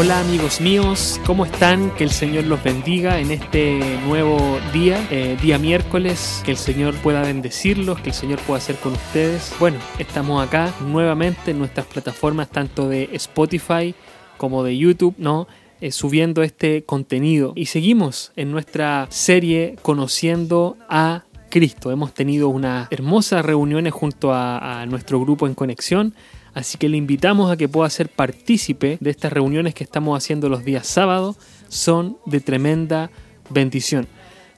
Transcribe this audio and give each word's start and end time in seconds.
Hola 0.00 0.20
amigos 0.20 0.60
míos, 0.60 1.20
¿cómo 1.26 1.44
están? 1.44 1.90
Que 1.96 2.04
el 2.04 2.10
Señor 2.10 2.44
los 2.44 2.62
bendiga 2.62 3.18
en 3.18 3.32
este 3.32 3.80
nuevo 4.06 4.60
día, 4.72 5.04
eh, 5.10 5.36
día 5.42 5.58
miércoles, 5.58 6.40
que 6.44 6.52
el 6.52 6.56
Señor 6.56 6.94
pueda 6.98 7.22
bendecirlos, 7.22 7.98
que 8.00 8.10
el 8.10 8.14
Señor 8.14 8.38
pueda 8.46 8.58
hacer 8.58 8.76
con 8.76 8.92
ustedes. 8.92 9.52
Bueno, 9.58 9.78
estamos 9.98 10.46
acá 10.46 10.72
nuevamente 10.86 11.50
en 11.50 11.58
nuestras 11.58 11.84
plataformas 11.86 12.48
tanto 12.48 12.88
de 12.88 13.08
Spotify 13.14 13.92
como 14.36 14.62
de 14.62 14.78
YouTube, 14.78 15.16
¿no? 15.18 15.48
Eh, 15.80 15.90
subiendo 15.90 16.44
este 16.44 16.84
contenido 16.84 17.52
y 17.56 17.66
seguimos 17.66 18.30
en 18.36 18.52
nuestra 18.52 19.08
serie 19.10 19.74
conociendo 19.82 20.76
a 20.88 21.24
Cristo. 21.50 21.90
Hemos 21.90 22.14
tenido 22.14 22.50
unas 22.50 22.86
hermosas 22.92 23.44
reuniones 23.44 23.92
junto 23.94 24.32
a, 24.32 24.80
a 24.80 24.86
nuestro 24.86 25.18
grupo 25.18 25.48
en 25.48 25.54
conexión 25.54 26.14
Así 26.58 26.76
que 26.76 26.88
le 26.88 26.96
invitamos 26.96 27.52
a 27.52 27.56
que 27.56 27.68
pueda 27.68 27.88
ser 27.88 28.08
partícipe 28.08 28.98
de 29.00 29.10
estas 29.10 29.32
reuniones 29.32 29.74
que 29.74 29.84
estamos 29.84 30.18
haciendo 30.18 30.48
los 30.48 30.64
días 30.64 30.88
sábados. 30.88 31.36
Son 31.68 32.18
de 32.26 32.40
tremenda 32.40 33.12
bendición. 33.48 34.08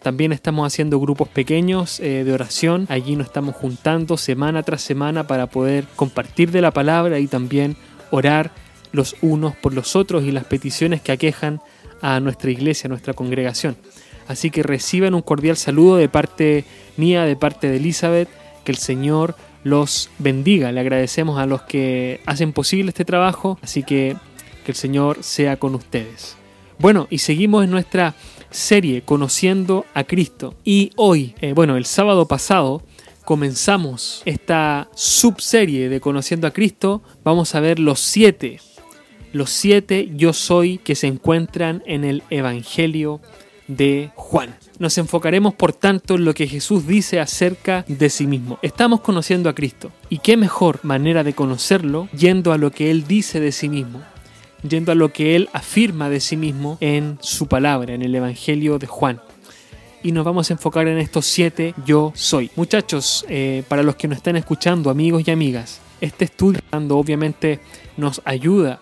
También 0.03 0.33
estamos 0.33 0.67
haciendo 0.67 0.99
grupos 0.99 1.29
pequeños 1.29 2.01
eh, 2.01 2.25
de 2.25 2.33
oración. 2.33 2.87
Allí 2.89 3.17
nos 3.17 3.27
estamos 3.27 3.55
juntando 3.55 4.17
semana 4.17 4.63
tras 4.63 4.81
semana 4.81 5.27
para 5.27 5.49
poder 5.49 5.85
compartir 5.95 6.51
de 6.53 6.63
la 6.63 6.71
palabra 6.71 7.19
y 7.19 7.27
también 7.27 7.77
orar 8.11 8.51
los 8.93 9.15
unos 9.21 9.55
por 9.57 9.75
los 9.75 9.95
otros 9.95 10.25
y 10.25 10.33
las 10.33 10.45
peticiones 10.45 11.03
que 11.03 11.13
aquejan 11.13 11.61
a 12.01 12.19
nuestra 12.19 12.51
iglesia, 12.51 12.89
a 12.89 12.89
nuestra 12.89 13.13
congregación. 13.13 13.77
Así 14.27 14.51
que 14.51 14.63
reciban 14.63 15.15
un 15.15 15.21
cordial 15.21 15.59
saludo 15.59 15.99
de 15.99 16.09
parte 16.09 16.65
mía, 16.97 17.27
de 17.27 17.37
parte 17.37 17.69
de 17.69 17.77
Elizabeth. 17.77 18.31
Que 18.65 18.73
el 18.73 18.79
Señor 18.79 19.37
los 19.65 20.11
bendiga. 20.19 20.73
Le 20.73 20.81
agradecemos 20.81 21.39
a 21.39 21.47
los 21.47 21.63
que 21.63 22.21
hacen 22.27 22.53
posible 22.53 22.91
este 22.91 23.05
trabajo, 23.05 23.59
así 23.63 23.83
que 23.83 24.17
que 24.65 24.73
el 24.73 24.77
Señor 24.77 25.23
sea 25.23 25.59
con 25.59 25.75
ustedes. 25.75 26.37
Bueno, 26.79 27.07
y 27.11 27.19
seguimos 27.19 27.65
en 27.65 27.71
nuestra 27.71 28.15
serie 28.51 29.03
Conociendo 29.03 29.85
a 29.95 30.05
Cristo. 30.05 30.55
Y 30.65 30.93
hoy, 30.97 31.35
eh, 31.41 31.53
bueno, 31.53 31.77
el 31.77 31.85
sábado 31.85 32.27
pasado, 32.27 32.83
comenzamos 33.25 34.23
esta 34.25 34.89
subserie 34.95 35.89
de 35.89 36.01
Conociendo 36.01 36.47
a 36.47 36.53
Cristo. 36.53 37.03
Vamos 37.23 37.55
a 37.55 37.61
ver 37.61 37.79
los 37.79 38.01
siete, 38.01 38.61
los 39.33 39.51
siete 39.51 40.11
yo 40.15 40.33
soy 40.33 40.79
que 40.79 40.95
se 40.95 41.07
encuentran 41.07 41.83
en 41.87 42.05
el 42.05 42.23
Evangelio 42.31 43.21
de 43.77 44.11
Juan. 44.15 44.57
Nos 44.79 44.99
enfocaremos 44.99 45.55
por 45.55 45.73
tanto 45.73 46.15
en 46.15 46.25
lo 46.25 46.35
que 46.35 46.47
Jesús 46.47 46.87
dice 46.87 47.21
acerca 47.21 47.85
de 47.89 48.11
sí 48.11 48.27
mismo. 48.27 48.59
Estamos 48.63 49.01
conociendo 49.01 49.49
a 49.49 49.55
Cristo. 49.55 49.91
¿Y 50.09 50.19
qué 50.19 50.37
mejor 50.37 50.81
manera 50.83 51.25
de 51.25 51.35
conocerlo 51.35 52.09
yendo 52.17 52.53
a 52.53 52.59
lo 52.59 52.71
que 52.71 52.91
Él 52.91 53.07
dice 53.07 53.41
de 53.41 53.53
sí 53.53 53.69
mismo? 53.69 54.03
Yendo 54.69 54.93
a 54.93 54.95
lo 54.95 55.13
que 55.13 55.37
Él 55.37 55.49
afirma 55.53 56.11
de 56.11 56.21
sí 56.21 56.37
mismo 56.37 56.79
en 56.81 57.19
su 57.21 57.47
palabra, 57.47 57.95
en 57.95 58.03
el 58.03 58.15
Evangelio 58.15 58.79
de 58.79 58.87
Juan 58.87 59.21
y 60.03 60.13
nos 60.13 60.25
vamos 60.25 60.51
a 60.51 60.55
enfocar 60.55 60.89
en 60.89 60.99
estos 60.99 61.27
siete 61.27 61.75
yo 61.85 62.13
soy. 62.15 62.51
Muchachos, 62.57 63.25
eh, 63.29 63.65
para 63.69 63.83
los 63.83 63.97
que 63.97 64.09
nos 64.09 64.17
están 64.17 64.37
escuchando, 64.37 64.91
amigos 64.91 65.25
y 65.27 65.31
amigas, 65.31 65.81
este 66.01 66.25
estudio 66.25 66.61
obviamente 66.91 67.61
nos 67.97 68.23
ayuda 68.25 68.81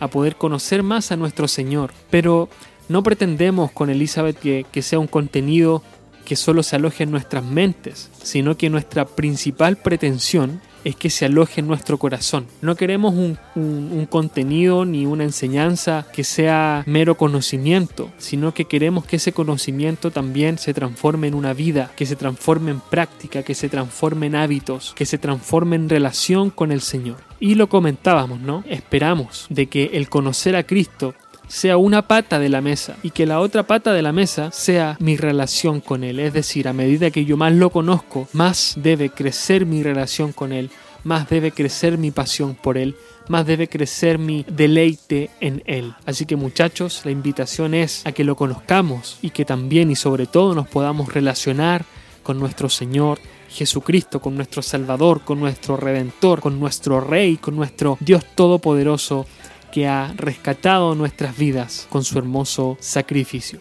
a 0.00 0.08
poder 0.08 0.36
conocer 0.36 0.82
más 0.82 1.10
a 1.10 1.16
nuestro 1.16 1.48
Señor, 1.48 1.92
pero 2.10 2.48
no 2.88 3.02
pretendemos 3.02 3.70
con 3.70 3.90
Elizabeth 3.90 4.38
que, 4.38 4.82
sea 4.82 4.98
un 4.98 5.06
contenido 5.06 5.82
que 6.24 6.36
solo 6.36 6.62
se 6.62 6.76
aloje 6.76 7.04
en 7.04 7.10
nuestras 7.10 7.44
mentes, 7.44 8.10
sino 8.22 8.56
que 8.56 8.70
nuestra 8.70 9.06
principal 9.06 9.76
pretensión 9.76 10.60
es 10.84 10.96
que 10.96 11.10
se 11.10 11.26
aloje 11.26 11.60
en 11.60 11.66
nuestro 11.66 11.98
corazón. 11.98 12.46
No 12.62 12.76
queremos 12.76 13.14
un, 13.14 14.06
contenido 14.08 14.84
ni 14.84 15.06
una 15.06 15.24
enseñanza 15.24 16.06
que 16.12 16.24
sea 16.24 16.82
mero 16.86 17.16
conocimiento, 17.16 18.10
sino 18.16 18.54
que 18.54 18.66
queremos 18.66 19.04
que 19.04 19.16
ese 19.16 19.32
conocimiento 19.32 20.10
también 20.10 20.56
se 20.56 20.72
transforme 20.72 21.28
en 21.28 21.34
una 21.34 21.52
vida, 21.52 21.90
que 21.96 22.06
se 22.06 22.16
transforme 22.16 22.70
en 22.70 22.80
práctica, 22.80 23.42
que 23.42 23.54
se 23.54 23.68
transforme 23.68 24.26
en 24.26 24.36
hábitos, 24.36 24.94
que 24.94 25.06
se 25.06 25.18
transforme 25.18 25.76
en 25.76 25.88
relación 25.88 26.50
con 26.50 26.72
el 26.72 26.80
Señor. 26.80 27.16
Y 27.40 27.54
lo 27.54 27.68
comentábamos, 27.68 28.40
¿no? 28.40 28.64
Esperamos 28.68 29.46
de 29.50 29.66
que 29.66 29.90
el 29.94 30.08
conocer 30.08 30.56
a 30.56 30.64
Cristo 30.64 31.14
sea 31.48 31.76
una 31.76 32.06
pata 32.06 32.38
de 32.38 32.48
la 32.48 32.60
mesa 32.60 32.96
y 33.02 33.10
que 33.10 33.26
la 33.26 33.40
otra 33.40 33.66
pata 33.66 33.92
de 33.92 34.02
la 34.02 34.12
mesa 34.12 34.50
sea 34.52 34.96
mi 35.00 35.16
relación 35.16 35.80
con 35.80 36.04
Él. 36.04 36.20
Es 36.20 36.32
decir, 36.32 36.68
a 36.68 36.72
medida 36.72 37.10
que 37.10 37.24
yo 37.24 37.36
más 37.36 37.52
lo 37.52 37.70
conozco, 37.70 38.28
más 38.32 38.74
debe 38.76 39.10
crecer 39.10 39.66
mi 39.66 39.82
relación 39.82 40.32
con 40.32 40.52
Él, 40.52 40.70
más 41.04 41.28
debe 41.28 41.52
crecer 41.52 41.98
mi 41.98 42.10
pasión 42.10 42.54
por 42.54 42.78
Él, 42.78 42.94
más 43.28 43.46
debe 43.46 43.68
crecer 43.68 44.18
mi 44.18 44.44
deleite 44.48 45.30
en 45.40 45.62
Él. 45.66 45.94
Así 46.06 46.26
que 46.26 46.36
muchachos, 46.36 47.02
la 47.04 47.10
invitación 47.10 47.74
es 47.74 48.06
a 48.06 48.12
que 48.12 48.24
lo 48.24 48.36
conozcamos 48.36 49.18
y 49.22 49.30
que 49.30 49.44
también 49.44 49.90
y 49.90 49.96
sobre 49.96 50.26
todo 50.26 50.54
nos 50.54 50.68
podamos 50.68 51.12
relacionar 51.12 51.84
con 52.22 52.38
nuestro 52.38 52.68
Señor 52.68 53.18
Jesucristo, 53.48 54.20
con 54.20 54.36
nuestro 54.36 54.60
Salvador, 54.60 55.22
con 55.24 55.40
nuestro 55.40 55.76
Redentor, 55.76 56.40
con 56.40 56.60
nuestro 56.60 57.00
Rey, 57.00 57.38
con 57.38 57.56
nuestro 57.56 57.96
Dios 58.00 58.24
Todopoderoso 58.34 59.26
que 59.70 59.86
ha 59.86 60.12
rescatado 60.16 60.94
nuestras 60.94 61.36
vidas 61.36 61.86
con 61.90 62.04
su 62.04 62.18
hermoso 62.18 62.76
sacrificio. 62.80 63.60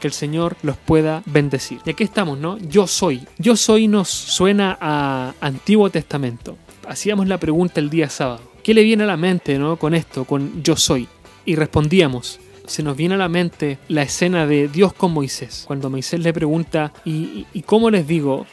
Que 0.00 0.08
el 0.08 0.12
Señor 0.12 0.56
los 0.62 0.76
pueda 0.76 1.22
bendecir. 1.26 1.80
Y 1.84 1.90
aquí 1.90 2.04
estamos, 2.04 2.38
¿no? 2.38 2.58
Yo 2.58 2.86
soy. 2.86 3.26
Yo 3.38 3.56
soy 3.56 3.88
nos 3.88 4.08
suena 4.08 4.76
a 4.80 5.34
Antiguo 5.40 5.90
Testamento. 5.90 6.58
Hacíamos 6.86 7.26
la 7.26 7.38
pregunta 7.38 7.80
el 7.80 7.90
día 7.90 8.10
sábado. 8.10 8.42
¿Qué 8.62 8.74
le 8.74 8.82
viene 8.82 9.04
a 9.04 9.06
la 9.06 9.16
mente, 9.16 9.58
¿no? 9.58 9.76
Con 9.76 9.94
esto, 9.94 10.24
con 10.24 10.62
yo 10.62 10.76
soy. 10.76 11.08
Y 11.44 11.54
respondíamos, 11.54 12.40
se 12.66 12.82
nos 12.82 12.96
viene 12.96 13.14
a 13.14 13.18
la 13.18 13.28
mente 13.28 13.78
la 13.88 14.02
escena 14.02 14.46
de 14.46 14.68
Dios 14.68 14.92
con 14.92 15.12
Moisés, 15.12 15.64
cuando 15.66 15.88
Moisés 15.88 16.20
le 16.20 16.32
pregunta, 16.32 16.92
¿y, 17.04 17.46
y 17.52 17.62
cómo 17.62 17.90
les 17.90 18.06
digo? 18.08 18.44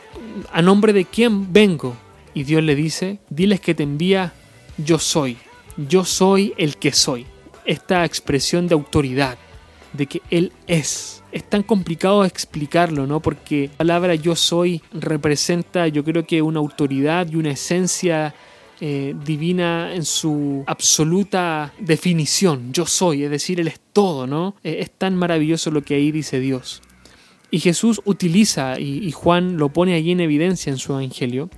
¿A 0.52 0.62
nombre 0.62 0.94
de 0.94 1.06
quién 1.06 1.52
vengo? 1.52 1.96
Y 2.36 2.44
Dios 2.44 2.64
le 2.64 2.76
dice, 2.76 3.20
diles 3.30 3.60
que 3.60 3.74
te 3.74 3.84
envía 3.84 4.34
yo 4.78 5.00
soy 5.00 5.38
yo 5.78 6.06
soy 6.06 6.54
el 6.58 6.78
que 6.78 6.92
soy. 6.92 7.26
Esta 7.66 8.06
expresión 8.06 8.68
de 8.68 8.74
autoridad, 8.74 9.38
de 9.94 10.08
que 10.08 10.22
Él 10.30 10.52
es. 10.68 11.24
Es 11.32 11.50
tan 11.50 11.64
complicado 11.64 12.26
explicarlo, 12.26 13.08
¿no? 13.08 13.20
Porque 13.20 13.70
la 13.72 13.78
palabra 13.78 14.16
yo 14.16 14.36
soy 14.36 14.82
representa, 14.92 15.88
yo 15.88 16.04
creo 16.04 16.26
que 16.26 16.42
una 16.42 16.60
autoridad 16.60 17.28
y 17.32 17.38
una 17.38 17.52
esencia 17.52 18.36
eh, 18.82 19.16
divina 19.26 19.94
en 19.94 20.04
su 20.04 20.64
absoluta 20.68 21.74
definición. 21.80 22.74
Yo 22.74 22.86
soy, 22.86 23.24
es 23.24 23.32
decir, 23.32 23.60
Él 23.60 23.68
es 23.68 23.80
todo, 23.94 24.28
¿no? 24.28 24.56
Eh, 24.64 24.78
es 24.82 24.92
tan 24.92 25.16
maravilloso 25.16 25.72
lo 25.72 25.82
que 25.82 25.96
ahí 25.96 26.12
dice 26.12 26.40
Dios. 26.40 26.82
Y 27.50 27.60
Jesús 27.60 28.02
utiliza, 28.06 28.80
y, 28.80 29.08
y 29.08 29.12
Juan 29.12 29.58
lo 29.58 29.70
pone 29.70 29.94
allí 29.94 30.12
en 30.12 30.22
evidencia 30.22 30.72
en 30.72 30.78
su 30.78 30.94
evangelio, 30.94 31.50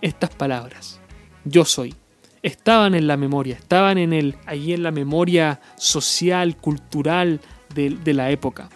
estas 0.00 0.30
palabras. 0.30 0.98
Yo 1.44 1.64
soy 1.64 1.94
estaban 2.42 2.94
en 2.94 3.06
la 3.06 3.16
memoria, 3.16 3.56
estaban 3.56 3.98
en 3.98 4.12
el, 4.12 4.34
allí 4.46 4.72
en 4.72 4.82
la 4.82 4.90
memoria 4.90 5.60
social, 5.76 6.56
cultural 6.56 7.40
de, 7.74 8.14
la 8.14 8.30
época. 8.30 8.68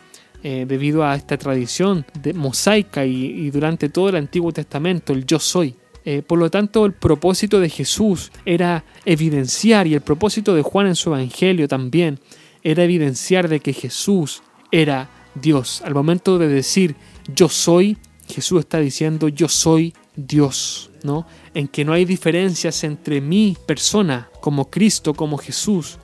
Eh, 0.43 0.65
debido 0.69 1.05
a 1.05 1.17
esta 1.17 1.37
tradición 1.37 2.07
de 2.21 2.33
mosaica 2.33 3.05
y, 3.05 3.51
durante 3.51 3.89
todo 3.89 4.11
el 4.11 4.17
Antiguo 4.17 4.53
Testamento, 4.53 5.13
el 5.13 5.27
yo 5.27 5.41
soy. 5.41 5.75
Eh, 6.05 6.23
por 6.23 6.39
lo 6.39 6.51
tanto, 6.51 6.87
el 6.87 6.93
propósito 6.93 7.59
de 7.59 7.69
Jesús 7.69 8.31
era 8.45 8.85
evidenciar, 9.05 9.89
y 9.89 9.95
el 9.95 10.03
propósito 10.03 10.55
de 10.55 10.63
Juan 10.63 10.87
en 10.87 10.95
su 10.95 11.11
Evangelio 11.11 11.67
también, 11.67 12.21
era 12.63 12.85
evidenciar 12.85 13.49
de 13.49 13.59
que 13.59 13.73
Jesús 13.73 14.43
era 14.71 15.09
Dios. 15.35 15.83
Al 15.85 15.95
momento 15.95 16.39
de 16.39 16.49
decir 16.49 16.95
yo 17.35 17.49
soy, 17.49 17.97
Jesús 18.29 18.61
está 18.61 18.79
diciendo 18.79 19.29
yo 19.29 19.49
soy 19.49 19.95
Dios, 20.17 20.91
¿no? 21.03 21.27
En 21.55 21.69
que 21.69 21.85
no 21.85 21.93
hay 21.93 22.05
diferencias 22.05 22.83
entre 22.85 23.21
mi 23.21 23.57
persona 23.67 24.31
como 24.41 24.71
Cristo, 24.71 25.15
como 25.15 25.39
Jesús, 25.39 25.99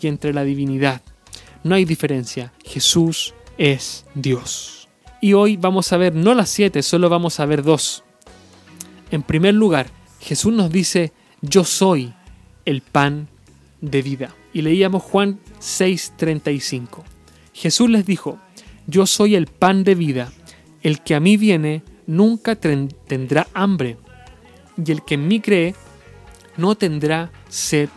y 0.00 0.06
entre 0.06 0.32
la 0.32 0.44
divinidad. 0.44 1.02
No 1.64 1.74
hay 1.74 1.84
diferencia. 1.84 2.52
Jesús 2.64 3.34
es 3.58 4.04
Dios. 4.14 4.88
Y 5.20 5.32
hoy 5.32 5.56
vamos 5.56 5.92
a 5.92 5.96
ver 5.96 6.14
no 6.14 6.34
las 6.34 6.48
siete, 6.48 6.82
solo 6.82 7.08
vamos 7.08 7.40
a 7.40 7.46
ver 7.46 7.62
dos. 7.62 8.04
En 9.10 9.22
primer 9.22 9.54
lugar, 9.54 9.90
Jesús 10.20 10.52
nos 10.52 10.70
dice, 10.70 11.12
yo 11.40 11.64
soy 11.64 12.14
el 12.64 12.82
pan 12.82 13.28
de 13.80 14.02
vida. 14.02 14.34
Y 14.52 14.62
leíamos 14.62 15.02
Juan 15.02 15.40
6:35. 15.60 17.02
Jesús 17.52 17.90
les 17.90 18.06
dijo, 18.06 18.38
yo 18.86 19.06
soy 19.06 19.34
el 19.34 19.46
pan 19.46 19.84
de 19.84 19.94
vida. 19.94 20.32
El 20.82 21.02
que 21.02 21.14
a 21.14 21.20
mí 21.20 21.36
viene 21.36 21.82
nunca 22.08 22.56
tendrá 22.56 23.46
hambre, 23.54 23.98
y 24.76 24.90
el 24.90 25.04
que 25.04 25.14
en 25.14 25.28
mí 25.28 25.38
cree 25.38 25.76
no 26.56 26.74
tendrá 26.74 27.30
sed 27.48 27.88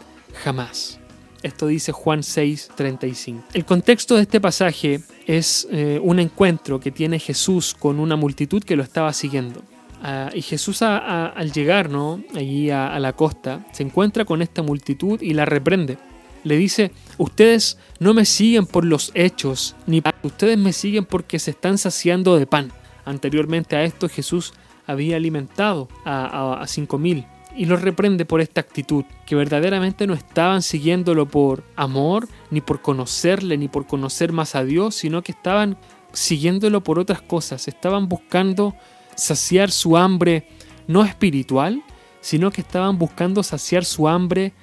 jamás. 0.44 1.00
Esto 1.42 1.66
dice 1.66 1.92
Juan 1.92 2.20
6:35. 2.20 3.44
El 3.54 3.66
contexto 3.66 4.16
de 4.16 4.22
este 4.24 4.40
pasaje 4.40 5.02
es 5.26 5.68
eh, 5.72 6.00
un 6.04 6.20
encuentro 6.20 6.80
que 6.80 6.92
tiene 6.92 7.18
Jesús 7.18 7.74
con 7.74 8.00
una 8.00 8.16
multitud 8.16 8.62
que 8.64 8.76
lo 8.76 8.84
estaba 8.84 9.12
siguiendo. 9.14 9.64
Ah, 10.04 10.30
y 10.34 10.42
Jesús 10.42 10.82
al 10.82 11.52
llegar 11.52 11.90
¿no? 11.90 12.22
allí 12.36 12.70
a, 12.72 12.94
a 12.94 13.00
la 13.00 13.14
costa 13.14 13.66
se 13.72 13.84
encuentra 13.84 14.26
con 14.26 14.42
esta 14.42 14.62
multitud 14.62 15.22
y 15.22 15.34
la 15.34 15.46
reprende. 15.46 15.98
Le 16.44 16.58
dice, 16.58 16.92
ustedes 17.18 17.78
no 18.00 18.16
me 18.16 18.26
siguen 18.26 18.66
por 18.66 18.84
los 18.84 19.12
hechos, 19.14 19.76
ni 19.86 20.02
ustedes 20.24 20.58
me 20.58 20.74
siguen 20.74 21.06
porque 21.06 21.38
se 21.38 21.52
están 21.52 21.78
saciando 21.78 22.36
de 22.36 22.48
pan. 22.48 22.72
Anteriormente 23.12 23.76
a 23.76 23.84
esto 23.84 24.08
Jesús 24.08 24.54
había 24.88 25.18
alimentado 25.18 25.90
a, 26.06 26.64
cinco 26.66 26.98
mil 26.98 27.26
y 27.56 27.66
los 27.66 27.82
reprende 27.82 28.26
por 28.26 28.40
esta 28.40 28.62
actitud, 28.62 29.04
que 29.26 29.36
verdaderamente 29.36 30.08
no 30.08 30.14
estaban 30.14 30.62
siguiéndolo 30.62 31.28
por 31.28 31.66
amor, 31.76 32.30
ni 32.50 32.62
por 32.62 32.82
conocerle, 32.82 33.58
ni 33.58 33.68
por 33.68 33.86
conocer 33.86 34.32
más 34.32 34.56
a 34.56 34.64
Dios, 34.64 34.96
sino 34.96 35.22
que 35.22 35.34
estaban 35.34 35.78
siguiéndolo 36.14 36.82
por 36.82 36.98
otras 36.98 37.22
cosas, 37.22 37.68
estaban 37.68 38.08
buscando 38.08 38.74
saciar 39.16 39.70
su 39.72 39.98
hambre 39.98 40.48
no 40.88 41.04
espiritual, 41.04 41.84
sino 42.22 42.52
que 42.52 42.62
estaban 42.62 42.98
buscando 42.98 43.44
saciar 43.44 43.84
su 43.84 44.08
hambre 44.08 44.54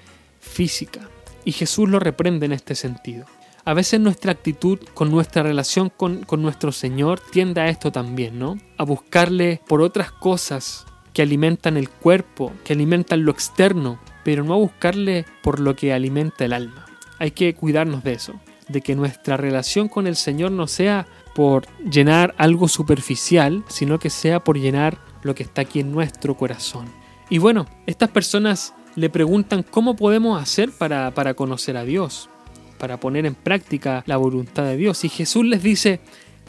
física. 0.40 1.00
Y 1.44 1.52
Jesús 1.52 1.90
lo 1.90 1.98
reprende 1.98 2.46
en 2.46 2.52
este 2.52 2.74
sentido. 2.74 3.26
A 3.68 3.74
veces 3.74 4.00
nuestra 4.00 4.32
actitud 4.32 4.78
con 4.94 5.10
nuestra 5.10 5.42
relación 5.42 5.92
con, 5.94 6.22
con 6.22 6.40
nuestro 6.40 6.72
Señor 6.72 7.20
tiende 7.20 7.60
a 7.60 7.68
esto 7.68 7.92
también, 7.92 8.38
¿no? 8.38 8.56
A 8.78 8.84
buscarle 8.84 9.60
por 9.68 9.82
otras 9.82 10.10
cosas 10.10 10.86
que 11.12 11.20
alimentan 11.20 11.76
el 11.76 11.90
cuerpo, 11.90 12.50
que 12.64 12.72
alimentan 12.72 13.26
lo 13.26 13.30
externo, 13.30 14.00
pero 14.24 14.42
no 14.42 14.54
a 14.54 14.56
buscarle 14.56 15.26
por 15.42 15.60
lo 15.60 15.76
que 15.76 15.92
alimenta 15.92 16.46
el 16.46 16.54
alma. 16.54 16.86
Hay 17.18 17.32
que 17.32 17.54
cuidarnos 17.54 18.02
de 18.02 18.14
eso, 18.14 18.40
de 18.68 18.80
que 18.80 18.96
nuestra 18.96 19.36
relación 19.36 19.88
con 19.88 20.06
el 20.06 20.16
Señor 20.16 20.50
no 20.50 20.66
sea 20.66 21.06
por 21.34 21.66
llenar 21.80 22.34
algo 22.38 22.68
superficial, 22.68 23.64
sino 23.68 23.98
que 23.98 24.08
sea 24.08 24.42
por 24.42 24.58
llenar 24.58 24.96
lo 25.20 25.34
que 25.34 25.42
está 25.42 25.60
aquí 25.60 25.80
en 25.80 25.92
nuestro 25.92 26.38
corazón. 26.38 26.86
Y 27.28 27.36
bueno, 27.36 27.66
estas 27.84 28.08
personas 28.08 28.72
le 28.94 29.10
preguntan 29.10 29.62
cómo 29.62 29.94
podemos 29.94 30.40
hacer 30.40 30.72
para, 30.72 31.12
para 31.12 31.34
conocer 31.34 31.76
a 31.76 31.84
Dios, 31.84 32.30
para 32.78 32.98
poner 32.98 33.26
en 33.26 33.34
práctica 33.34 34.02
la 34.06 34.16
voluntad 34.16 34.64
de 34.64 34.76
Dios. 34.76 35.04
Y 35.04 35.08
Jesús 35.08 35.44
les 35.44 35.62
dice, 35.62 36.00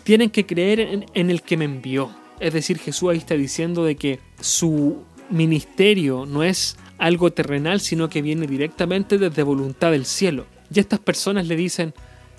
tienen 0.04 0.30
que 0.30 0.46
creer 0.46 0.80
en, 0.80 1.30
el 1.30 1.42
que 1.42 1.58
me 1.58 1.66
envió. 1.66 2.12
Es 2.40 2.54
decir, 2.54 2.80
Jesús 2.80 3.10
ahí 3.10 3.18
está 3.18 3.36
diciendo 3.36 3.84
de 3.84 3.96
que 3.96 4.20
su 4.40 5.04
ministerio 5.30 6.26
no 6.26 6.44
es 6.44 6.78
algo 6.98 7.32
terrenal, 7.32 7.82
sino 7.82 8.10
que 8.10 8.22
viene 8.22 8.48
directamente 8.48 9.18
desde 9.18 9.44
voluntad 9.44 9.92
del 9.92 10.06
cielo. 10.06 10.46
Y 10.74 10.80
estas 10.80 11.00
personas 11.00 11.48
le 11.48 11.56
dicen, 11.56 11.94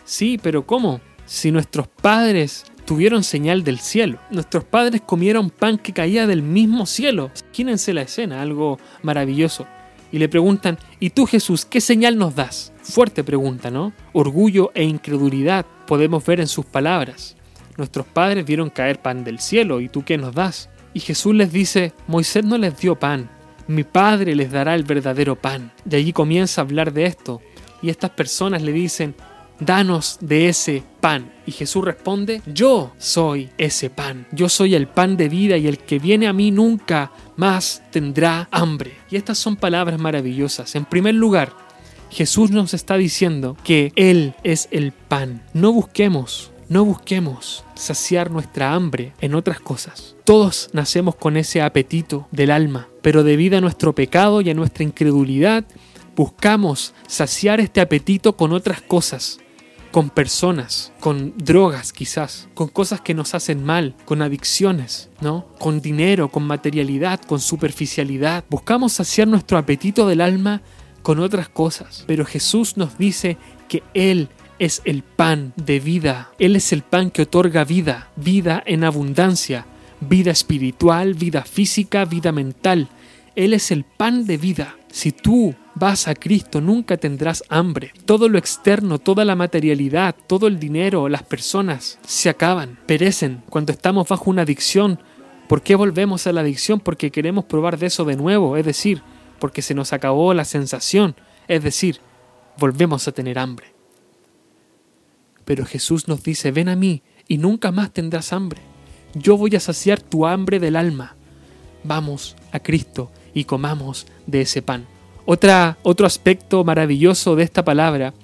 sí, 0.05 0.39
pero 0.43 0.67
¿cómo? 0.67 1.01
Si 1.27 1.51
nuestros 1.53 1.87
padres 1.89 2.65
tuvieron 2.85 3.23
señal 3.23 3.63
del 3.63 3.79
cielo, 3.79 4.19
nuestros 4.31 4.65
padres 4.65 5.03
comieron 5.05 5.51
pan 5.51 5.79
que 5.79 5.93
caía 5.93 6.27
del 6.27 6.43
mismo 6.43 6.87
cielo. 6.87 7.31
Imagínense 7.47 7.95
la 7.95 8.03
escena, 8.03 8.43
algo 8.43 8.79
maravilloso. 9.03 9.67
Y 10.13 10.19
le 10.19 10.29
preguntan, 10.29 10.79
¿y 10.99 11.11
tú 11.11 11.27
Jesús 11.27 11.65
qué 11.65 11.81
señal 11.81 12.19
nos 12.19 12.35
das? 12.35 12.73
Fuerte 12.91 13.23
pregunta, 13.23 13.71
¿no? 13.71 13.93
Orgullo 14.13 14.73
e 14.75 14.83
incredulidad 14.83 15.65
podemos 15.87 16.25
ver 16.27 16.41
en 16.41 16.49
sus 16.49 16.67
palabras. 16.67 17.37
Nuestros 17.77 18.05
padres 18.07 18.45
vieron 18.45 18.69
caer 18.69 19.01
pan 19.01 19.23
del 19.23 19.39
cielo, 19.39 19.81
¿y 19.81 19.89
tú 19.89 20.05
qué 20.05 20.19
nos 20.19 20.35
das? 20.35 20.69
Y 20.93 21.01
Jesús 21.01 21.35
les 21.35 21.53
dice, 21.53 21.93
Moisés 22.09 22.45
no 22.45 22.59
les 22.59 22.77
dio 22.79 22.99
pan, 22.99 23.31
mi 23.69 23.85
Padre 23.85 24.35
les 24.35 24.51
dará 24.51 24.75
el 24.75 24.83
verdadero 24.83 25.37
pan. 25.37 25.71
Y 25.89 25.95
allí 25.95 26.13
comienza 26.13 26.61
a 26.61 26.65
hablar 26.65 26.93
de 26.93 27.05
esto. 27.07 27.41
Y 27.81 27.89
estas 27.89 28.11
personas 28.11 28.63
le 28.63 28.73
dicen, 28.73 29.15
danos 29.61 30.19
de 30.21 30.49
ese 30.49 30.83
pan. 31.01 31.33
Y 31.47 31.53
Jesús 31.53 31.85
responde, 31.85 32.43
yo 32.47 32.93
soy 32.99 33.51
ese 33.57 33.89
pan. 33.89 34.27
Yo 34.33 34.49
soy 34.49 34.75
el 34.75 34.89
pan 34.89 35.17
de 35.17 35.29
vida 35.29 35.57
y 35.57 35.69
el 35.69 35.79
que 35.79 36.01
viene 36.01 36.27
a 36.27 36.33
mí 36.33 36.51
nunca 36.51 37.13
más 37.37 37.83
tendrá 37.93 38.49
hambre. 38.51 38.97
Y 39.09 39.17
estas 39.17 39.39
son 39.39 39.55
palabras 39.55 40.01
maravillosas. 40.01 40.75
En 40.75 40.85
primer 40.85 41.15
lugar, 41.15 41.53
Jesús 42.11 42.51
nos 42.51 42.75
está 42.75 42.97
diciendo 42.97 43.57
que 43.65 43.93
Él 43.97 44.35
es 44.43 44.69
el 44.71 44.93
pan. 44.93 45.43
No 45.55 45.73
busquemos 45.73 46.51
no 46.71 46.85
busquemos 46.85 47.65
saciar 47.75 48.31
nuestra 48.31 48.75
hambre 48.75 49.13
en 49.21 49.35
otras 49.35 49.59
cosas. 49.59 50.15
Todos 50.23 50.71
nacemos 50.73 51.17
con 51.17 51.37
ese 51.37 51.63
apetito 51.63 52.29
del 52.31 52.53
alma, 52.53 52.87
pero 53.03 53.25
debido 53.25 53.59
a 53.59 53.61
nuestro 53.61 53.93
pecado 53.93 54.41
y 54.41 54.51
a 54.51 54.55
nuestra 54.55 54.85
incredulidad, 54.85 55.65
buscamos 56.15 56.95
saciar 57.09 57.59
este 57.59 57.81
apetito 57.81 58.37
con 58.37 58.53
otras 58.53 58.83
cosas, 58.83 59.41
con 59.91 60.11
personas, 60.11 60.93
con 61.01 61.35
drogas 61.37 61.93
quizás, 61.93 62.49
con 62.55 62.69
cosas 62.69 63.01
que 63.01 63.15
nos 63.15 63.35
hacen 63.35 63.65
mal, 63.65 63.97
con 64.05 64.23
adicciones, 64.23 65.11
¿no? 65.21 65.49
Con 65.59 65.81
dinero, 65.81 66.29
con 66.29 66.45
materialidad, 66.45 67.21
con 67.21 67.41
superficialidad. 67.41 68.45
Buscamos 68.49 68.93
saciar 68.93 69.27
nuestro 69.27 69.59
apetito 69.59 70.07
del 70.07 70.21
alma 70.21 70.63
con 71.03 71.19
otras 71.21 71.49
cosas, 71.49 72.05
pero 72.07 72.25
Jesús 72.25 72.77
nos 72.77 72.99
dice 72.99 73.37
que 73.69 73.83
Él 73.95 74.29
es 74.59 74.83
el 74.85 75.03
pan 75.03 75.53
de 75.57 75.81
vida. 75.81 76.31
Él 76.39 76.55
es 76.55 76.73
el 76.73 76.83
pan 76.83 77.11
que 77.11 77.23
otorga 77.23 77.65
vida, 77.65 78.11
vida 78.17 78.63
en 78.67 78.85
abundancia, 78.85 79.67
vida 80.01 80.31
espiritual, 80.31 81.15
vida 81.15 81.43
física, 81.43 82.05
vida 82.05 82.31
mental. 82.31 82.89
Él 83.35 83.55
es 83.55 83.71
el 83.71 83.85
pan 83.85 84.27
de 84.27 84.37
vida. 84.37 84.77
Si 84.93 85.13
tú 85.13 85.55
vas 85.75 86.09
a 86.09 86.15
Cristo 86.15 86.61
nunca 86.61 86.99
tendrás 86.99 87.43
hambre. 87.49 87.93
Todo 88.05 88.29
lo 88.29 88.39
externo, 88.39 88.99
toda 88.99 89.25
la 89.25 89.35
materialidad, 89.35 90.15
todo 90.27 90.47
el 90.47 90.61
dinero, 90.61 91.09
las 91.09 91.23
personas 91.23 91.99
se 92.07 92.29
acaban, 92.29 92.79
perecen 92.87 93.43
cuando 93.49 93.73
estamos 93.73 94.09
bajo 94.09 94.31
una 94.31 94.43
adicción. 94.43 95.01
¿Por 95.49 95.63
qué 95.63 95.75
volvemos 95.75 96.27
a 96.27 96.33
la 96.33 96.43
adicción? 96.43 96.81
Porque 96.81 97.11
queremos 97.11 97.47
probar 97.47 97.79
de 97.79 97.87
eso 97.87 98.05
de 98.05 98.17
nuevo, 98.17 98.59
es 98.59 98.67
decir, 98.67 99.03
porque 99.41 99.63
se 99.63 99.75
nos 99.75 99.93
acabó 99.93 100.33
la 100.35 100.45
sensación, 100.45 101.17
es 101.49 101.65
decir, 101.65 101.99
volvemos 102.59 103.09
a 103.09 103.13
tener 103.13 103.39
hambre. 103.39 103.75
Pero 105.45 105.67
Jesús 105.67 106.07
nos 106.07 106.23
dice, 106.23 106.53
ven 106.53 106.69
a 106.69 106.77
mí 106.77 107.03
y 107.27 107.39
nunca 107.39 107.73
más 107.73 107.93
tendrás 107.93 108.33
hambre. 108.33 108.61
Yo 109.15 109.37
voy 109.37 109.57
a 109.57 109.61
saciar 109.61 110.01
tu 110.01 110.27
hambre 110.27 110.61
del 110.61 110.77
alma. 110.77 111.17
Vamos 111.83 112.37
a 112.53 112.61
Cristo 112.61 113.11
y 113.35 113.45
comamos 113.45 114.07
de 114.27 114.43
ese 114.43 114.63
pan. 114.63 114.87
Otra, 115.27 115.79
otro 115.83 116.07
aspecto 116.07 116.63
maravilloso 116.63 117.35
de 117.35 117.43
esta 117.43 117.65
palabra 117.65 118.15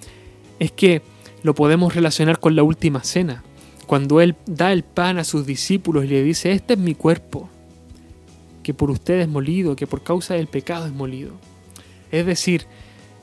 es 0.58 0.70
que 0.73 1.02
lo 1.42 1.54
podemos 1.54 1.94
relacionar 1.94 2.38
con 2.40 2.56
la 2.56 2.62
última 2.62 3.02
cena, 3.04 3.44
cuando 3.87 4.20
Él 4.20 4.37
da 4.46 4.73
el 4.73 4.82
pan 4.82 5.18
a 5.18 5.25
sus 5.25 5.46
discípulos 5.46 6.04
y 6.04 6.08
le 6.08 6.23
dice, 6.23 6.52
este 6.52 6.75
es 6.75 6.78
mi 6.78 6.94
cuerpo, 6.94 7.49
que 8.66 8.75
por 8.75 8.90
ustedes 8.90 9.26
es 9.26 9.32
molido, 9.32 9.76
que 9.76 9.87
por 9.87 10.02
causa 10.02 10.35
del 10.35 10.49
pecado 10.49 10.87
es 10.87 10.92
molido. 10.92 11.30
Es 12.11 12.26
decir, 12.26 12.66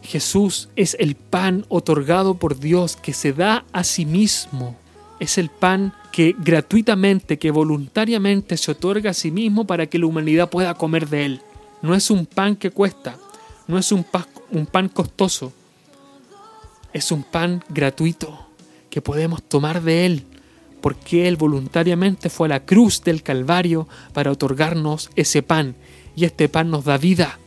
Jesús 0.01 0.69
es 0.77 0.95
el 1.01 1.15
pan 1.15 1.65
otorgado 1.67 2.35
por 2.35 2.57
Dios 2.59 2.95
que 2.95 3.11
se 3.11 3.33
da 3.33 3.65
a 3.73 3.83
sí 3.83 4.05
mismo. 4.05 4.77
Es 5.19 5.37
el 5.37 5.49
pan 5.49 5.93
que 6.13 6.33
gratuitamente, 6.37 7.37
que 7.39 7.51
voluntariamente 7.51 8.55
se 8.55 8.71
otorga 8.71 9.09
a 9.09 9.13
sí 9.13 9.31
mismo 9.31 9.67
para 9.67 9.87
que 9.87 9.99
la 9.99 10.05
humanidad 10.05 10.49
pueda 10.49 10.75
comer 10.75 11.09
de 11.09 11.25
él. 11.25 11.41
No 11.81 11.93
es 11.93 12.09
un 12.09 12.25
pan 12.25 12.55
que 12.55 12.71
cuesta, 12.71 13.17
no 13.67 13.77
es 13.77 13.91
un 13.91 14.05
pan, 14.05 14.25
un 14.49 14.65
pan 14.65 14.87
costoso, 14.87 15.51
es 16.93 17.11
un 17.11 17.23
pan 17.23 17.61
gratuito 17.67 18.47
que 18.89 19.01
podemos 19.01 19.43
tomar 19.43 19.81
de 19.81 20.05
él, 20.05 20.23
porque 20.83 21.27
él 21.27 21.37
voluntariamente 21.37 22.29
fue 22.29 22.45
a 22.45 22.49
la 22.49 22.65
cruz 22.65 23.01
del 23.01 23.23
Calvario 23.23 23.87
para 24.13 24.31
otorgarnos 24.31 25.09
ese 25.15 25.41
pan, 25.41 25.75
y 26.15 26.25
este 26.25 26.47
pan 26.47 26.69
nos 26.69 26.85
da 26.85 26.99
vida 26.99 27.39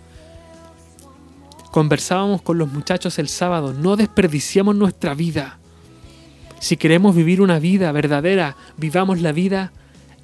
Conversábamos 1.77 2.41
con 2.41 2.57
los 2.57 2.73
muchachos 2.73 3.19
el 3.19 3.29
sábado, 3.29 3.75
no 3.75 3.97
desperdiciamos 3.97 4.75
nuestra 4.75 5.13
vida. 5.13 5.59
Si 6.59 6.79
queremos 6.79 7.15
vivir 7.15 7.43
una 7.43 7.59
vida 7.59 7.93
verdadera, 7.93 8.57
vivamos 8.79 9.21
la 9.21 9.33
vida 9.33 9.73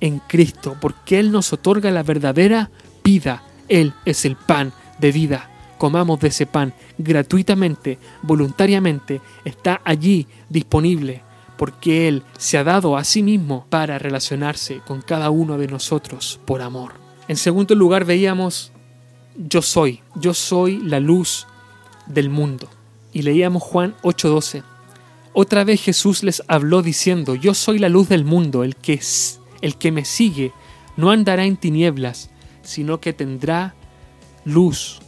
en 0.01 0.21
Cristo, 0.21 0.79
porque 0.81 1.21
Él 1.21 1.31
nos 1.31 1.53
otorga 1.53 1.91
la 1.91 2.03
verdadera 2.03 2.71
vida. 3.05 3.43
Él 3.69 3.93
es 4.07 4.25
el 4.25 4.37
pan 4.37 4.73
de 4.99 5.13
vida. 5.13 5.51
Comamos 5.77 6.21
de 6.21 6.29
ese 6.29 6.47
pan 6.47 6.73
gratuitamente, 6.97 7.99
voluntariamente, 8.23 9.21
está 9.45 9.83
allí 9.85 10.27
disponible, 10.49 11.23
porque 11.63 12.09
Él 12.09 12.25
se 12.39 12.59
ha 12.59 12.65
dado 12.65 12.97
a 12.97 13.05
sí 13.05 13.23
mismo 13.23 13.67
para 13.71 13.97
relacionarse 13.97 14.81
con 14.85 15.01
cada 15.01 15.31
uno 15.31 15.59
de 15.59 15.69
nosotros 15.69 16.41
por 16.45 16.61
amor. 16.61 16.95
En 17.29 17.37
segundo 17.37 17.77
lugar 17.77 18.05
veíamos 18.05 18.73
yo 19.37 19.63
soy, 19.63 20.01
yo 20.17 20.35
soy 20.35 20.79
la 20.79 20.99
luz 20.99 21.47
del 22.07 22.31
mundo. 22.31 22.69
Y 23.13 23.23
leíamos 23.23 23.63
Juan 23.63 23.95
8:12. 24.03 24.65
Otra 25.35 25.63
vez 25.63 25.81
Jesús 25.81 26.25
les 26.25 26.43
habló 26.49 26.83
diciendo, 26.83 27.37
yo 27.37 27.55
soy 27.55 27.79
la 27.79 27.89
luz 27.89 28.09
del 28.09 28.25
mundo, 28.25 28.65
el 28.65 28.75
que, 28.75 29.01
el 29.61 29.77
que 29.77 29.93
me 29.93 30.05
sigue 30.05 30.51
no 30.97 31.13
andará 31.13 31.45
en 31.45 31.57
tinieblas, 31.57 32.31
sino 32.63 32.99
que 32.99 33.13
tendrá 33.13 33.77
luz 34.45 34.99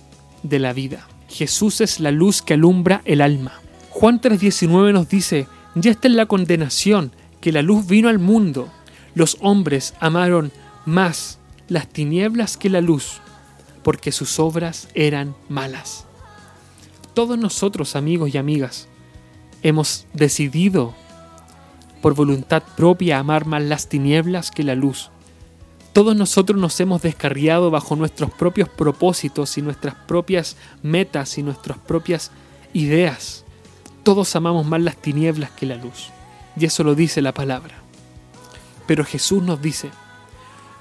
de 0.44 0.60
la 0.60 0.72
vida. 0.72 1.08
Jesús 1.28 1.80
es 1.80 1.98
la 1.98 2.12
luz 2.12 2.42
que 2.42 2.54
alumbra 2.54 3.02
el 3.06 3.22
alma. 3.22 3.60
Juan 3.90 4.20
3:19 4.20 4.92
nos 4.92 5.08
dice, 5.08 5.48
ya 5.74 5.90
está 5.90 6.08
en 6.08 6.16
la 6.16 6.26
condenación, 6.26 7.12
que 7.40 7.52
la 7.52 7.62
luz 7.62 7.86
vino 7.86 8.08
al 8.08 8.18
mundo. 8.18 8.70
Los 9.14 9.36
hombres 9.40 9.94
amaron 10.00 10.52
más 10.86 11.38
las 11.68 11.88
tinieblas 11.88 12.56
que 12.56 12.70
la 12.70 12.80
luz, 12.80 13.20
porque 13.82 14.12
sus 14.12 14.38
obras 14.38 14.88
eran 14.94 15.34
malas. 15.48 16.06
Todos 17.14 17.38
nosotros, 17.38 17.96
amigos 17.96 18.34
y 18.34 18.38
amigas, 18.38 18.88
hemos 19.62 20.06
decidido 20.12 20.94
por 22.02 22.14
voluntad 22.14 22.62
propia 22.76 23.18
amar 23.18 23.46
más 23.46 23.62
las 23.62 23.88
tinieblas 23.88 24.50
que 24.50 24.62
la 24.62 24.74
luz. 24.74 25.10
Todos 25.92 26.16
nosotros 26.16 26.60
nos 26.60 26.78
hemos 26.80 27.02
descarriado 27.02 27.70
bajo 27.70 27.94
nuestros 27.94 28.32
propios 28.32 28.68
propósitos 28.68 29.56
y 29.56 29.62
nuestras 29.62 29.94
propias 29.94 30.56
metas 30.82 31.38
y 31.38 31.42
nuestras 31.42 31.78
propias 31.78 32.32
ideas. 32.72 33.43
Todos 34.04 34.36
amamos 34.36 34.66
más 34.66 34.80
las 34.80 34.96
tinieblas 34.96 35.50
que 35.50 35.66
la 35.66 35.76
luz. 35.76 36.10
Y 36.56 36.66
eso 36.66 36.84
lo 36.84 36.94
dice 36.94 37.22
la 37.22 37.32
palabra. 37.32 37.74
Pero 38.86 39.04
Jesús 39.04 39.42
nos 39.42 39.60
dice, 39.60 39.90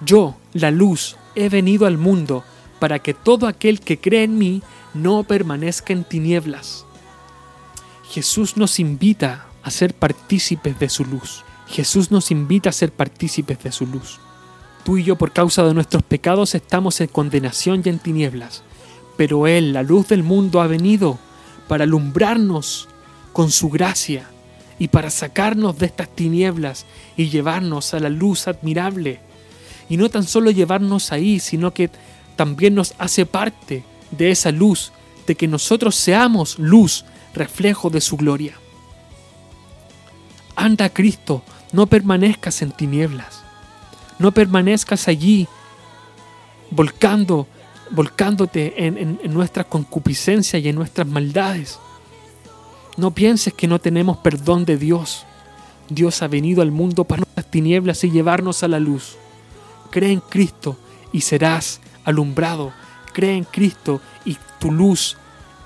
yo, 0.05 0.35
la 0.53 0.71
luz, 0.71 1.15
he 1.35 1.49
venido 1.49 1.85
al 1.87 1.97
mundo 1.97 2.43
para 2.79 2.99
que 2.99 3.13
todo 3.13 3.47
aquel 3.47 3.79
que 3.79 3.99
cree 3.99 4.23
en 4.23 4.37
mí 4.37 4.61
no 4.93 5.23
permanezca 5.23 5.93
en 5.93 6.03
tinieblas. 6.03 6.85
Jesús 8.09 8.57
nos 8.57 8.79
invita 8.79 9.45
a 9.63 9.71
ser 9.71 9.93
partícipes 9.93 10.77
de 10.77 10.89
su 10.89 11.05
luz. 11.05 11.45
Jesús 11.67 12.11
nos 12.11 12.29
invita 12.29 12.69
a 12.69 12.73
ser 12.73 12.91
partícipes 12.91 13.63
de 13.63 13.71
su 13.71 13.87
luz. 13.87 14.19
Tú 14.83 14.97
y 14.97 15.03
yo 15.05 15.15
por 15.15 15.31
causa 15.31 15.63
de 15.63 15.73
nuestros 15.73 16.03
pecados 16.03 16.55
estamos 16.55 16.99
en 16.99 17.07
condenación 17.07 17.81
y 17.85 17.89
en 17.89 17.99
tinieblas, 17.99 18.63
pero 19.15 19.47
Él, 19.47 19.71
la 19.71 19.81
luz 19.81 20.09
del 20.09 20.23
mundo, 20.23 20.61
ha 20.61 20.67
venido 20.67 21.17
para 21.69 21.85
alumbrarnos 21.85 22.89
con 23.33 23.51
su 23.51 23.69
gracia 23.69 24.29
y 24.79 24.87
para 24.87 25.09
sacarnos 25.09 25.77
de 25.77 25.87
estas 25.87 26.09
tinieblas 26.09 26.85
y 27.17 27.29
llevarnos 27.29 27.93
a 27.93 27.99
la 27.99 28.09
luz 28.09 28.47
admirable. 28.47 29.19
Y 29.89 29.97
no 29.97 30.09
tan 30.09 30.23
solo 30.23 30.51
llevarnos 30.51 31.11
ahí, 31.11 31.39
sino 31.39 31.73
que 31.73 31.89
también 32.35 32.75
nos 32.75 32.93
hace 32.97 33.25
parte 33.25 33.83
de 34.11 34.31
esa 34.31 34.51
luz, 34.51 34.91
de 35.27 35.35
que 35.35 35.47
nosotros 35.47 35.95
seamos 35.95 36.57
luz, 36.59 37.05
reflejo 37.33 37.89
de 37.89 38.01
su 38.01 38.17
gloria. 38.17 38.53
Anda 40.55 40.89
Cristo, 40.89 41.43
no 41.71 41.87
permanezcas 41.87 42.61
en 42.61 42.71
tinieblas, 42.71 43.41
no 44.19 44.31
permanezcas 44.31 45.07
allí 45.07 45.47
volcando, 46.69 47.47
volcándote 47.89 48.85
en, 48.85 48.97
en 48.97 49.33
nuestra 49.33 49.63
concupiscencia 49.63 50.59
y 50.59 50.69
en 50.69 50.75
nuestras 50.75 51.07
maldades. 51.07 51.79
No 52.95 53.11
pienses 53.11 53.53
que 53.53 53.67
no 53.67 53.79
tenemos 53.79 54.17
perdón 54.17 54.65
de 54.65 54.77
Dios. 54.77 55.25
Dios 55.89 56.21
ha 56.21 56.27
venido 56.27 56.61
al 56.61 56.71
mundo 56.71 57.05
para 57.05 57.23
las 57.35 57.49
tinieblas 57.49 58.03
y 58.03 58.11
llevarnos 58.11 58.61
a 58.61 58.67
la 58.67 58.79
luz. 58.79 59.15
Cree 59.89 60.11
en 60.11 60.19
Cristo 60.19 60.77
y 61.11 61.21
serás 61.21 61.81
alumbrado. 62.03 62.71
Cree 63.11 63.35
en 63.35 63.45
Cristo 63.45 63.99
y 64.25 64.37
tu 64.59 64.71
luz 64.71 65.17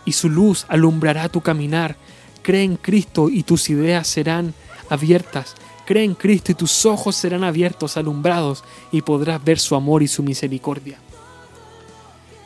y 0.06 0.14
su 0.14 0.30
luz 0.30 0.66
alumbrará 0.70 1.28
tu 1.28 1.42
caminar. 1.42 1.98
Cree 2.44 2.64
en 2.64 2.78
Cristo 2.78 3.28
y 3.30 3.44
tus 3.44 3.70
ideas 3.70 4.08
serán 4.08 4.54
abiertas. 4.90 5.56
Cree 5.86 6.06
en 6.06 6.16
Cristo 6.16 6.54
y 6.54 6.56
tus 6.56 6.86
ojos 6.86 7.16
serán 7.18 7.44
abiertos, 7.44 7.98
alumbrados, 7.98 8.64
y 8.92 9.02
podrás 9.02 9.44
ver 9.44 9.60
su 9.60 9.76
amor 9.76 10.04
y 10.04 10.08
su 10.08 10.24
misericordia. 10.24 10.98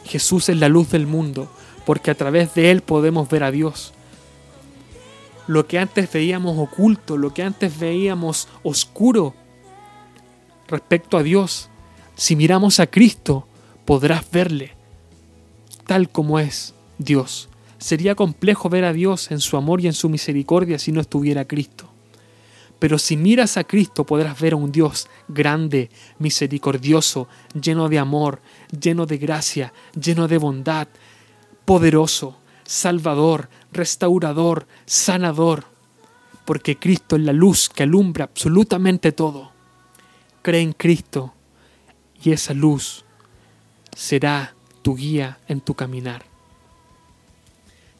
Jesús 0.05 0.49
es 0.49 0.57
la 0.57 0.69
luz 0.69 0.89
del 0.89 1.07
mundo, 1.07 1.51
porque 1.85 2.11
a 2.11 2.15
través 2.15 2.53
de 2.55 2.71
Él 2.71 2.81
podemos 2.81 3.29
ver 3.29 3.43
a 3.43 3.51
Dios 3.51 3.93
lo 5.51 5.67
que 5.67 5.79
antes 5.79 6.09
veíamos 6.09 6.57
oculto, 6.57 7.17
lo 7.17 7.33
que 7.33 7.43
antes 7.43 7.77
veíamos 7.77 8.47
oscuro 8.63 9.35
respecto 10.65 11.17
a 11.17 11.23
Dios, 11.23 11.69
si 12.15 12.37
miramos 12.37 12.79
a 12.79 12.87
Cristo, 12.87 13.45
podrás 13.83 14.31
verle 14.31 14.71
tal 15.85 16.09
como 16.09 16.39
es 16.39 16.73
Dios. 16.99 17.49
Sería 17.79 18.15
complejo 18.15 18.69
ver 18.69 18.85
a 18.85 18.93
Dios 18.93 19.29
en 19.29 19.41
su 19.41 19.57
amor 19.57 19.81
y 19.81 19.87
en 19.87 19.93
su 19.93 20.07
misericordia 20.07 20.79
si 20.79 20.93
no 20.93 21.01
estuviera 21.01 21.43
Cristo. 21.43 21.89
Pero 22.79 22.97
si 22.97 23.17
miras 23.17 23.57
a 23.57 23.65
Cristo 23.65 24.05
podrás 24.05 24.39
ver 24.39 24.53
a 24.53 24.55
un 24.55 24.71
Dios 24.71 25.09
grande, 25.27 25.89
misericordioso, 26.17 27.27
lleno 27.61 27.89
de 27.89 27.99
amor, 27.99 28.41
lleno 28.79 29.05
de 29.05 29.17
gracia, 29.17 29.73
lleno 30.01 30.29
de 30.29 30.37
bondad, 30.37 30.87
poderoso, 31.65 32.37
salvador, 32.63 33.49
restaurador, 33.71 34.67
sanador, 34.85 35.65
porque 36.45 36.77
Cristo 36.77 37.15
es 37.15 37.21
la 37.21 37.33
luz 37.33 37.69
que 37.69 37.83
alumbra 37.83 38.25
absolutamente 38.25 39.11
todo. 39.11 39.51
Cree 40.41 40.61
en 40.61 40.73
Cristo 40.73 41.33
y 42.23 42.31
esa 42.31 42.53
luz 42.53 43.05
será 43.95 44.53
tu 44.81 44.95
guía 44.95 45.39
en 45.47 45.61
tu 45.61 45.73
caminar. 45.73 46.25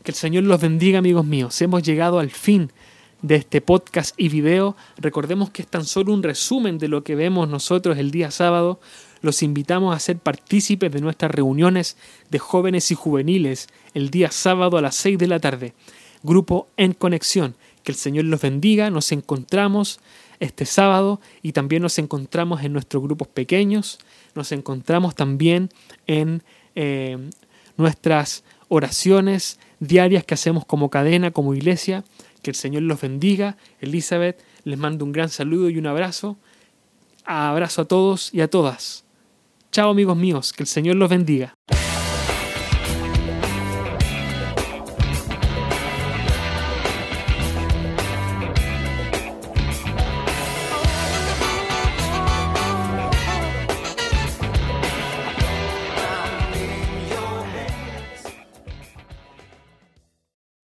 Que 0.04 0.12
el 0.12 0.16
Señor 0.16 0.44
los 0.44 0.60
bendiga, 0.60 1.00
amigos 1.00 1.26
míos. 1.26 1.62
Hemos 1.62 1.84
llegado 1.84 2.20
al 2.20 2.32
fin 2.32 2.72
de 3.22 3.36
este 3.36 3.62
podcast 3.62 4.16
y 4.18 4.30
video. 4.30 4.76
Recordemos 4.98 5.52
que 5.52 5.62
es 5.62 5.68
tan 5.68 5.86
solo 5.86 6.14
un 6.14 6.24
resumen 6.24 6.80
de 6.80 6.88
lo 6.88 7.04
que 7.04 7.16
vemos 7.16 7.48
nosotros 7.48 7.98
el 7.98 8.10
día 8.10 8.32
sábado. 8.32 8.80
Los 9.22 9.44
invitamos 9.44 9.96
a 9.96 10.00
ser 10.00 10.18
partícipes 10.18 10.92
de 10.92 11.02
nuestras 11.02 11.32
reuniones 11.32 11.98
de 12.30 12.40
jóvenes 12.40 12.92
y 12.92 12.96
juveniles 12.96 13.68
el 13.94 14.10
día 14.10 14.32
sábado 14.32 14.78
a 14.78 14.82
las 14.82 14.96
6 14.96 15.18
de 15.18 15.28
la 15.28 15.40
tarde. 15.40 15.74
Grupo 16.24 16.68
En 16.78 16.94
Conexión. 16.94 17.56
Que 17.84 17.92
el 17.92 17.98
Señor 17.98 18.26
los 18.26 18.42
bendiga. 18.42 18.90
Nos 18.90 19.12
encontramos 19.12 20.00
este 20.40 20.66
sábado 20.66 21.22
y 21.42 21.52
también 21.52 21.82
nos 21.82 22.00
encontramos 22.00 22.64
en 22.64 22.74
nuestros 22.74 23.02
grupos 23.04 23.28
pequeños. 23.28 24.00
Nos 24.36 24.52
encontramos 24.52 25.16
también 25.16 25.70
en 26.08 26.44
eh, 26.76 27.18
nuestras 27.78 28.44
oraciones 28.70 29.60
diarias 29.80 30.24
que 30.24 30.34
hacemos 30.34 30.66
como 30.66 30.90
cadena, 30.90 31.32
como 31.32 31.54
iglesia. 31.54 32.04
Que 32.42 32.52
el 32.52 32.56
Señor 32.56 32.84
los 32.84 33.02
bendiga. 33.02 33.58
Elizabeth, 33.82 34.44
les 34.64 34.78
mando 34.78 35.06
un 35.06 35.12
gran 35.12 35.30
saludo 35.30 35.70
y 35.70 35.78
un 35.78 35.88
abrazo. 35.88 36.38
Abrazo 37.24 37.84
a 37.84 37.86
todos 37.86 38.34
y 38.34 38.42
a 38.42 38.50
todas. 38.50 39.06
Chao 39.72 39.90
amigos 39.90 40.18
míos, 40.18 40.52
que 40.52 40.64
el 40.64 40.68
Señor 40.68 40.98
los 40.98 41.10
bendiga. 41.10 41.56